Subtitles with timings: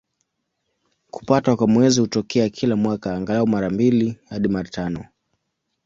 [1.11, 5.05] Kupatwa kwa Mwezi hutokea kila mwaka, angalau mara mbili hadi mara tano.